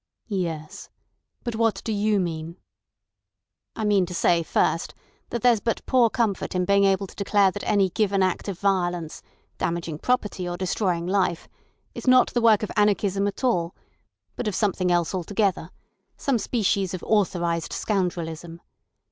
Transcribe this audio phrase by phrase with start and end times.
[0.29, 0.89] "Yes.
[1.43, 2.57] But what do you mean?"
[3.75, 4.95] "I mean to say, first,
[5.29, 8.57] that there's but poor comfort in being able to declare that any given act of
[8.57, 13.75] violence—damaging property or destroying life—is not the work of anarchism at all,
[14.35, 18.59] but of something else altogether—some species of authorised scoundrelism.